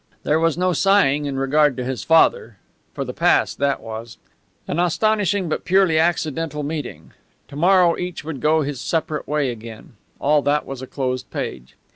There 0.23 0.39
was 0.39 0.57
no 0.57 0.73
sighing 0.73 1.25
in 1.25 1.37
regard 1.37 1.77
to 1.77 1.83
his 1.83 2.03
father, 2.03 2.57
for 2.91 3.05
the 3.05 3.13
past 3.13 3.59
that 3.59 3.81
was. 3.81 4.17
An 4.67 4.79
astonishing 4.79 5.47
but 5.47 5.63
purely 5.63 5.99
accidental 5.99 6.63
meeting; 6.63 7.11
to 7.49 7.55
morrow 7.55 7.95
each 7.95 8.23
would 8.23 8.41
go 8.41 8.63
his 8.63 8.81
separate 8.81 9.27
way 9.27 9.51
again. 9.51 9.93
All 10.19 10.41
that 10.41 10.65
was 10.65 10.81
a 10.81 10.87
closed 10.87 11.29
page. 11.29 11.75